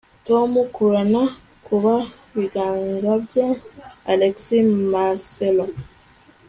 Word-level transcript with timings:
Tom 0.27 0.51
Kuran 0.75 1.13
ku 1.65 1.75
biganza 2.35 3.11
bye 3.25 3.47
alexmarcelo 4.11 5.65